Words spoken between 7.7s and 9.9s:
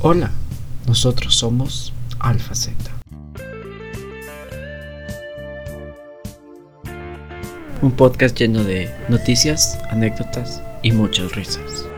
Un podcast lleno de noticias,